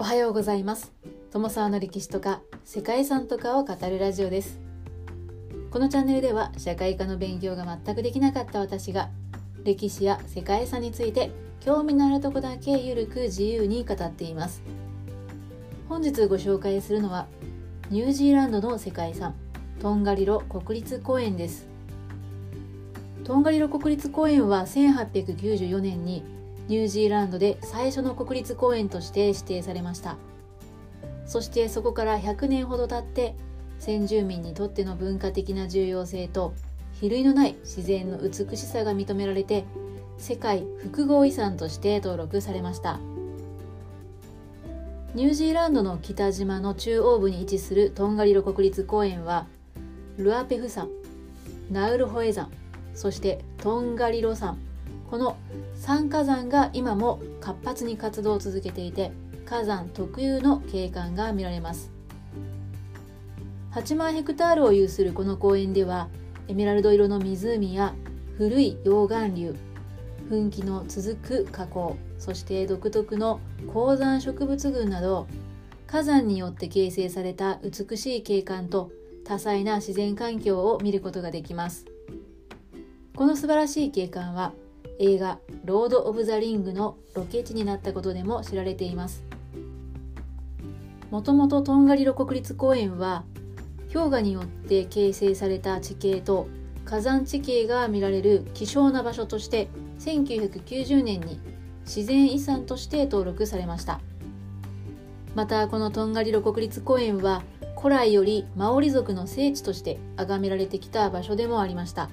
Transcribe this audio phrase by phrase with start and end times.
[0.00, 0.94] おはようございます。
[1.30, 4.58] 友沢の歴史とか世界遺産とかを語るラジオです。
[5.70, 9.10] このチャンネルでは社会科の勉強が全くできなかった私が
[9.62, 14.62] 歴史や世界遺産について興味のあるとこだけゆるく自由に語っています。
[15.86, 17.26] 本日ご紹介するのは
[17.90, 19.34] ニュージーランドの世界遺産
[19.80, 21.68] トンガリロ国立公園です。
[23.24, 26.39] トンガリロ国立公園は1894年に
[26.70, 30.16] ニュージーランドで最初の国立公園として指定されました。
[31.26, 33.34] そしてそこから100年ほど経って
[33.80, 36.54] 先住民にとっての文化的な重要性と
[36.92, 39.64] 比類のない自然の美しさが認められて
[40.16, 43.00] 世界複合遺産として登録されました。
[45.16, 49.48] ニュージーランドの北島の中央部に位置するトンガリロ国立公園は
[50.18, 50.88] ルアペフ山
[51.68, 52.48] ナウルホエ山
[52.94, 54.56] そしてトンガリロ山
[55.10, 55.36] この
[55.82, 59.10] 3火山が今も活発に活動を続けていて
[59.44, 61.90] 火山特有の景観が見られます。
[63.72, 66.08] 8万ヘクタールを有するこの公園では
[66.48, 67.94] エメラルド色の湖や
[68.36, 69.56] 古い溶岩流
[70.28, 73.40] 噴気の続く火口そして独特の
[73.72, 75.28] 高山植物群など
[75.86, 78.90] 火山によって形成された美しい景観と
[79.24, 81.86] 多彩な自然環境を見ることができます。
[83.14, 84.52] この素晴らしい景観は
[85.02, 89.24] 映画「ロード・オブ・ザ・リング」のロケ地になったことでも知られています。
[91.10, 93.24] もともとトンガリロ国立公園は
[93.92, 96.48] 氷河によって形成された地形と
[96.84, 99.68] 火山地形が見られる希少な場所として
[100.00, 101.40] 1990年に
[101.86, 104.00] 自然遺産として登録されました。
[105.34, 107.42] またこのトンガリロ国立公園は
[107.80, 112.10] 古来よりマオリ族の聖地として崇められてきた場所でもありました。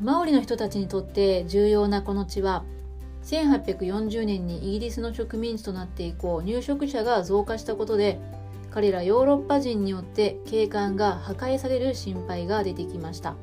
[0.00, 2.64] マオリの人たちにとって重要なこの地は
[3.24, 8.18] 1840年にイギリスの植民地となって以降入植者が増加したことで
[8.70, 13.36] 彼らヨーロッパ人によって景観が破壊される心配が出てきました。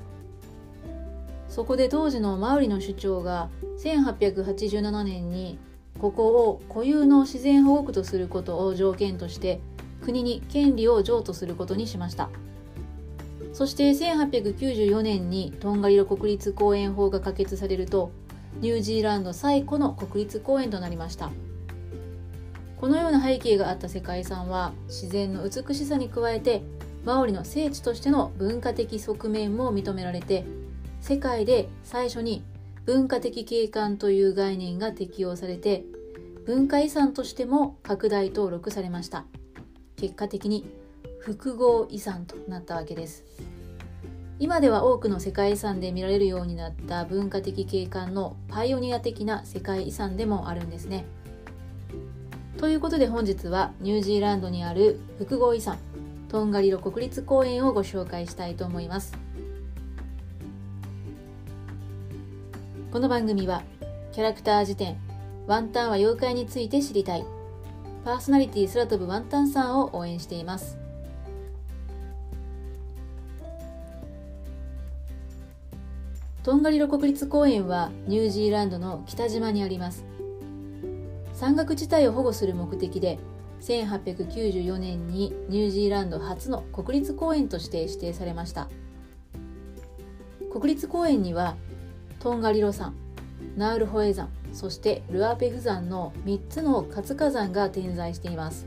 [1.48, 3.50] そこで当時のマウリの首長が
[3.84, 5.60] 1887年に
[6.00, 9.60] ここを固有の自然保護区とすることを条件として
[10.02, 12.30] 国に権利を譲渡することにしました。
[13.54, 18.12] そして1894年にトンガリロ国立公園法が可決されると
[18.60, 21.32] ニュージーランド最古の国立公園となりました。
[22.82, 26.64] このような背景があった世界遺産は自然の美しさに加えて
[27.06, 30.46] マオリの聖地としての文化的側面も認められて
[31.00, 32.44] 世界で最初に
[32.86, 35.84] 文化的景観という概念が適用されて
[36.48, 39.26] 文化遺産としても拡大登録されました。
[39.96, 40.66] 結果的に
[41.22, 43.24] 複合遺産となったわけです。
[44.40, 51.06] 今では多くの世界遺産で見られるようになった文化的景観のパイオニア的な世界遺産でもあるんですね。
[52.58, 55.78] ということで本日はニュージーランドにある複合遺産
[56.28, 59.16] トンガリロ国立公園をご紹介したいと思います。
[62.92, 63.62] この番組は
[64.12, 64.98] キャラクター辞典
[65.46, 67.26] ワンタンは妖怪について知りたい。
[68.04, 70.81] パーソナリティ空飛ぶワンタンさんを応援しています。
[76.44, 80.04] トンガリロ国立公園はニュージーランドの北島にあります。
[81.34, 83.20] 山岳地帯を保護する目的で
[83.62, 88.70] 1894年にニュージーランド初の国立公園として指定されました。
[90.52, 91.58] 国立公園には
[92.20, 92.96] トンガリロ山
[93.56, 98.66] ナウルホエ山そしてルアペフ山の3つの活火山が点在しています。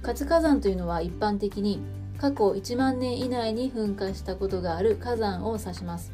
[0.00, 1.82] 活火山というのは一般的に
[2.18, 6.12] 過去1万年以内に噴火したことがある火山を指します。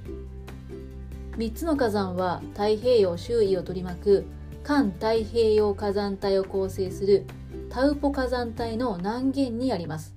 [1.36, 4.26] 3つの火山は太平洋周囲を取り巻く
[4.62, 7.26] 環太平洋火山帯を構成する
[7.70, 10.14] タウポ火山帯の南限にあります。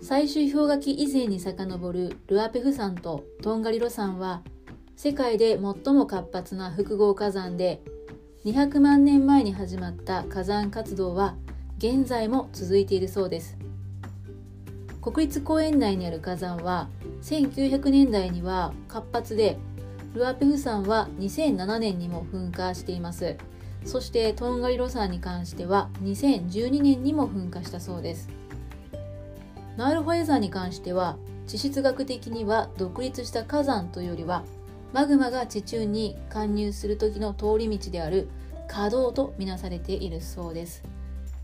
[0.00, 4.42] 最終氷河期以前に遡るルアペフ山とトンガリロ山は
[4.96, 7.82] 世界で最も活発な複合火山で
[8.44, 11.36] 200万年前に始まった火山活動は
[11.78, 13.63] 現在も続いているそうです。
[15.04, 16.88] 国立公園内にある火山は
[17.20, 19.58] 1900年代には活発で
[20.14, 23.36] ルアペフ山は2007年にも噴火しています。
[23.84, 28.30] そしてトンガリロ山に関しては2012年にも噴火したそうです。
[29.76, 34.42] ナウルホエ山に関しては地質学的には独立した火山というよりは
[34.94, 38.30] マグマが地中に貫入する時の通り道である
[38.68, 40.82] 可動とみなされているそうです。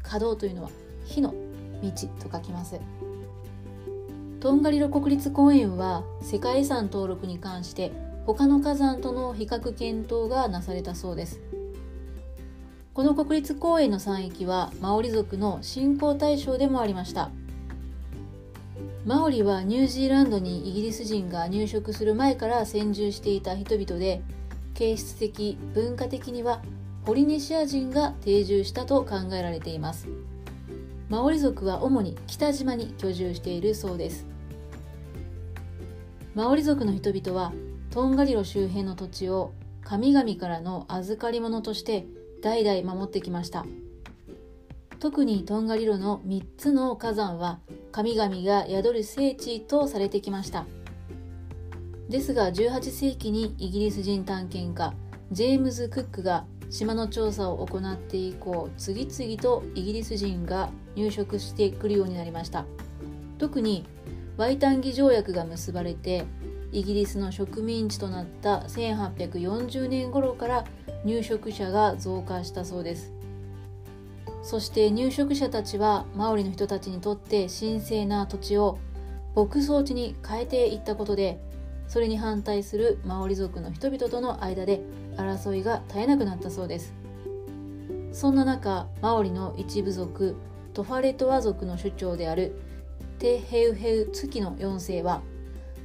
[0.02, 0.70] 可動というのは
[1.04, 1.34] 火の
[1.82, 1.90] 道
[2.26, 2.80] と書きます。
[4.40, 7.92] トンガリロ国立公園は世界遺産登録に関して
[8.25, 11.40] 他の火山との比較検討がなされたそうです。
[12.94, 17.31] この国立公園の山域はマオリ族の信仰対象でもありました。
[19.04, 24.22] マオリはニュージーランドにイギリス人が入植する前から先住していた人々で
[24.72, 26.62] 形質的文化的には
[27.04, 30.08] ポリネシア人が定住したと考えられています。
[31.10, 34.30] マオリ族は主に北島に居住しているそうです。
[36.32, 37.53] マオリ族の人々は
[37.91, 42.06] トンガリロ周辺の土地を神々からの預かり物として
[42.41, 43.67] 代々守ってきました。
[45.00, 47.59] 特にトンガリロの3つの火山は
[47.91, 50.67] 神々が宿る聖地とされてきました。
[52.09, 54.94] ですが18世紀にイギリス人探検家
[55.32, 62.67] ジェームズ・クックが島の調査を行って以降次々とイギリス人が入植してくるようになりました。
[63.38, 63.85] 特に
[64.40, 66.25] ワイタンギ条約が結ばれて
[66.72, 70.64] イギリスの植民地となった1840年頃から
[71.04, 73.12] 入植者が増加したそうです。
[74.42, 78.78] そして入植者たちはマオリの人たちにとって神聖な土地を
[79.37, 81.38] 牧草地に変えていったことで
[81.86, 84.81] それに反対するマオリ族の人々との間で
[85.16, 86.94] 争いが絶えなくなったそうです。
[88.12, 90.34] そんな中マオリの一部族
[90.72, 92.69] トファレトワ族の首長である
[93.20, 95.20] テヘウヘウツキの4世は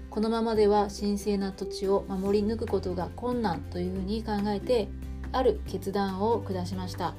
[0.09, 4.87] このままでは神聖な土地を守り抜くことが困難というふうに考えて
[5.33, 7.13] ある決断を下しました。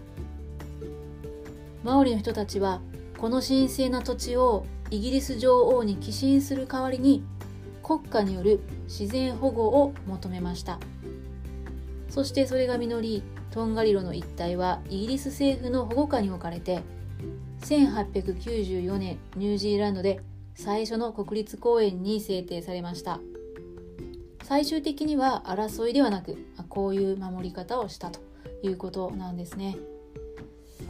[1.84, 2.80] マオリの人たちは
[3.18, 7.22] この神聖な土地をイギリス女王に寄進する代わりに
[7.82, 10.78] 国家による自然保護を求めました。
[12.08, 16.80] そしてそれが実りトンガリロの一帯はイギリス政府の保護下に置かれて
[17.66, 20.20] 1894年ニュージーランドで
[20.54, 23.18] 最初の国立公園に制定されました。
[24.44, 28.20] 最終的には争いではなくこういう守り方をしたと
[28.62, 29.76] いうことなんですね。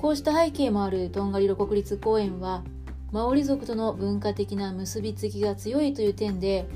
[0.02, 2.62] こうした背景もあるトンガリロ国立公園は
[3.10, 6.66] マオリ族との文化的な結びつきが強いという点で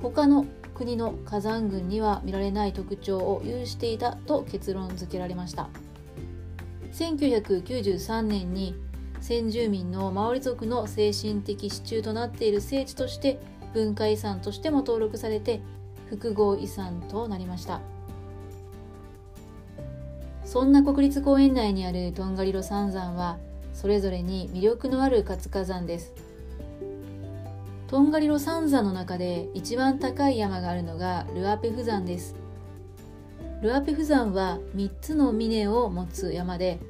[0.00, 5.68] 他の国の火山群には見られない特徴を有していたと結論付けられました。
[6.92, 8.76] 1993年に
[9.22, 13.38] 先住民のマオリ族の精神的支柱となっている聖地として
[13.72, 15.60] 文化遺産としても登録されて
[16.10, 17.80] 複合遺産となりました。
[20.44, 23.38] そんな国立公園内にあるトンガリロ三山は
[23.72, 26.12] それぞれに魅力のある活火山です。
[27.86, 32.34] トンガリロ三山の中で一番高い山があるのがルアペフ山です。
[33.62, 36.80] ルアペフ山は3つの峰を持つ山で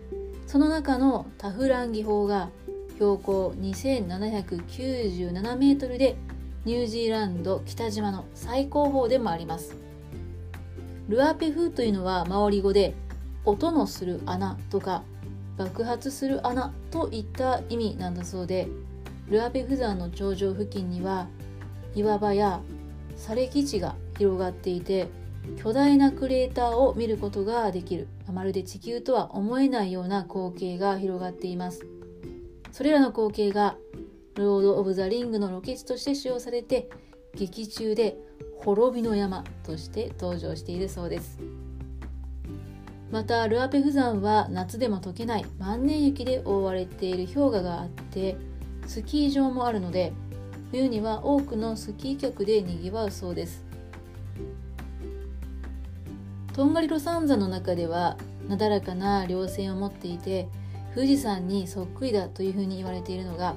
[0.53, 2.51] その中のタフランギ峰が
[2.97, 6.15] 標高2797メートルで
[6.67, 9.75] ニュージーランド北島の最高峰でもあります。
[11.09, 12.93] ルアペフというのはマオリ語で
[13.47, 15.05] 音のする穴とか
[15.57, 18.69] 爆発する穴といった意味なんだそうで
[19.31, 21.29] ルアペフ山の頂上付近には
[21.95, 22.61] 岩場や
[23.17, 25.09] 砂礫地が広がっていて
[25.57, 28.09] 巨大なクレーターを見ることができる。
[28.33, 31.87] まるで地球とは思えないような光景が広がっています。
[32.71, 33.77] それらの光景が
[34.35, 36.89] ロード・オブ・ザ・リングのロケ地として使用されて
[37.35, 38.17] 劇中で
[38.57, 41.39] 滅びの山として登場しているそうです。
[43.11, 48.39] またルアペフ山は夏でも溶けない万年雪で覆われている氷河があって
[48.87, 50.15] スキー場もあるので
[50.71, 53.72] 冬には多くのスキー客でにぎわうそうです。
[56.55, 60.49] トンガリロ山山の中ではなだらかな稜線を持っていて
[60.95, 63.55] 富士山にそっくりだというふうに言われているのが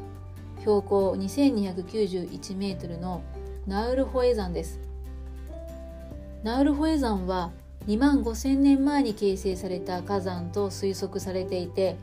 [0.60, 3.22] 標高2291メートルの
[3.68, 4.80] ナウルホエ山です。
[6.44, 7.52] ナウルホエ山は
[7.88, 11.98] 2万5000年前に形成された火山と推測されていて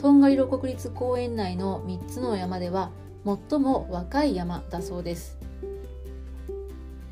[0.00, 2.90] トンガリロ国立公園内の3つの山では
[3.24, 5.43] 最も若い山だそうです。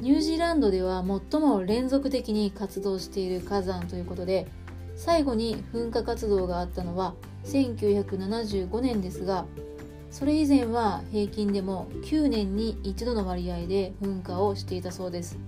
[0.03, 4.49] ニュージーランドでは最も連続的に活動している火山ということで
[4.97, 9.47] 最後に噴火活動があったのは1975年ですが
[10.11, 15.39] それ以前は平均でも9年に一度の割合で噴火をしていたそうです。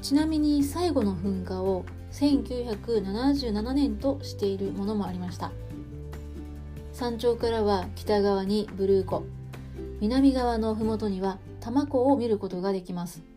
[0.00, 5.52] ちなみに最後の噴火を1977年としているものもありました。
[6.94, 9.22] 山頂からは北側にブルー湖
[10.00, 13.29] 南側の麓には多摩湖を見ることができます。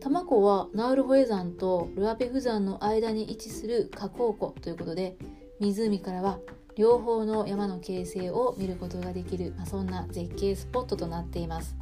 [0.00, 5.16] 多摩湖はナウルホエ山とルアペフ山の間に位置する河口湖ということで
[5.60, 6.38] 湖からは
[6.74, 11.76] 両方の山の形成を見ることができる、まあ、そんな絶景スポットとなっています。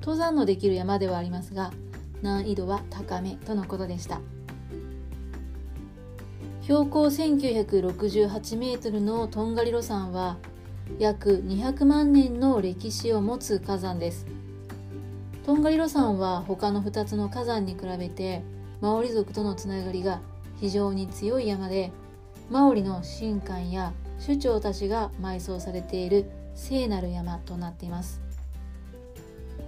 [0.00, 1.72] 登山のできる山ではありますが
[2.22, 4.20] 難易度は高めとのことでした。
[6.62, 10.38] 標高1968メートルのトンガリロ山は
[10.98, 14.26] 約200万年の歴史を持つ火山です。
[15.44, 18.42] トンガリロ山は他の2つの火山に比べて
[18.80, 20.22] マオリ族とのつながりが
[20.58, 21.92] 非常に強い山で
[22.50, 23.92] マオリの神官や
[24.24, 28.22] 首長たちが埋葬されている聖なる山となっています。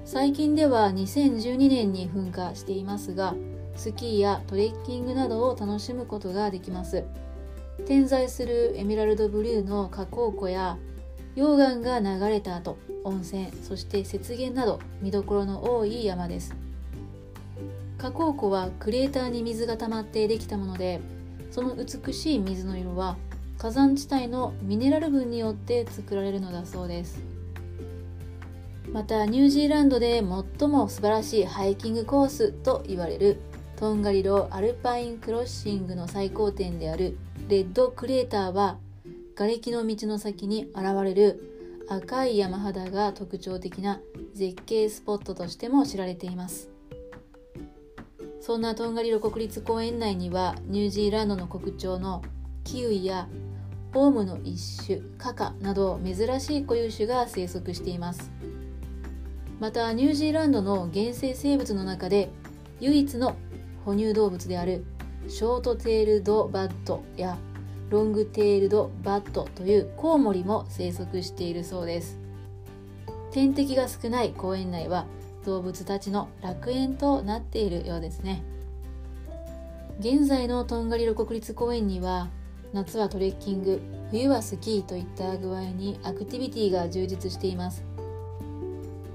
[0.07, 3.35] 最近では2012年に噴火していますが
[3.75, 7.05] スキーやトレッキングなどを楽しむことができます。
[7.87, 10.79] 点在するエメラルドブルーの火口湖や
[11.37, 16.57] 溶岩が流れた後温泉そして雪原など見どころの多い山です。
[17.99, 21.01] 火口湖はクレーターに水が溜まってできたもので
[21.51, 23.17] その美しい水の色は
[23.59, 27.23] 火山地帯のミネラル分によって作られるのだそうです。
[28.93, 30.23] またニュージーランドで
[30.59, 33.41] 最も素晴らしいハイキングコースと言われる
[33.77, 38.79] トンガリロアルパインクロッシングの最高点であるレッドクレーターは
[39.37, 44.01] 瓦礫の道の先に現れる赤い山肌が特徴的な
[44.33, 46.71] 絶景スポットとしても知られています。
[48.41, 52.23] そんなトンガリロ国立公園内にはニュージーランドの国鳥の
[52.65, 53.29] キウイや
[53.93, 58.33] オウムの一種カカなど珍しい固有種が生息しています。
[59.61, 62.31] またニュージーランドの原生生物の中で
[62.81, 63.37] 唯一の
[63.85, 64.87] 哺乳動物である
[65.29, 67.37] ショートテールドバットや
[67.89, 72.19] ロングテールドバットというコウモリも生息しているそうです。
[73.31, 75.07] 天敵が少ない公園内は
[75.45, 78.43] 動物たちの楽園となっているようですね。
[80.01, 82.29] 現在のトンガリロ国立公園には
[82.73, 87.85] 夏はトレッキング冬はスキーといった具合にアクティビティが充実しています。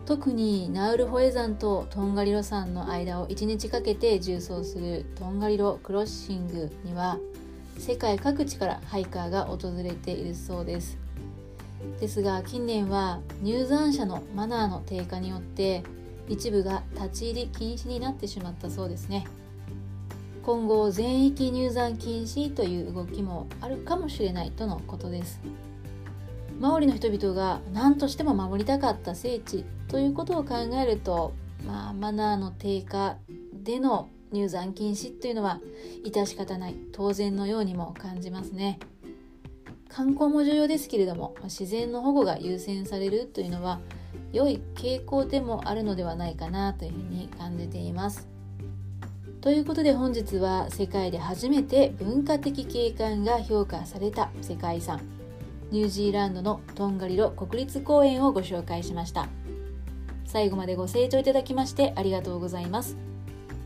[0.05, 7.17] 特にナウルホエ山とトンガリロ山の間を1日かけて縦走するトンガリロクロッシングには
[7.81, 10.99] 世界各地からハイカーが訪れているそうです。
[11.99, 15.81] ですが近年は入山者のマナーの低下によって
[16.29, 19.25] 一部が立ち入り禁止になってしまったそうですね。
[20.43, 25.41] 今後全域入山禁止という動きもあるかもしれないとのことです。
[26.59, 31.33] マオリの人々が何としても守りたかった聖地ということを考えると、
[31.65, 33.17] まあ、マナーの低下
[33.63, 35.59] での入山禁止というのは
[36.05, 38.79] 致し方ない当然のようにも感じますね。
[39.89, 43.81] 観光も重要ですけれども自然の保護が優先されるというのは
[44.31, 48.27] 良い傾向でもあるのではないかなというふうに感じています。
[49.41, 55.01] ということで本日は世界で初めて文化的景観が評価された世界遺産
[55.71, 59.27] ニュージーランドのトンガリロ国立公園をご紹介しました。
[60.25, 63.10] 最後までご清聴いただきましてありがとうございます。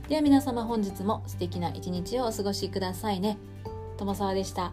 [0.08, 3.40] では皆様本日も素敵な一日をお過ごしくださいね
[3.98, 4.72] 友沢でした。